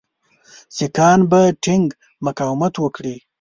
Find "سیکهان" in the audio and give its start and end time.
0.75-1.19